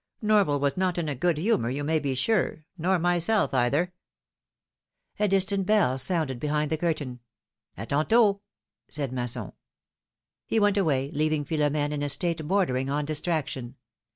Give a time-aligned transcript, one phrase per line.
[0.23, 3.91] Norval was not in a good humor, you may be sure— nor myself either.^^
[5.23, 7.19] A distant bell sounded behind the curtain.
[7.77, 8.39] tantdt!^'
[8.89, 9.53] said Masson.
[10.47, 13.75] He went away, leaving Philom^ne in a state bordering on distraction.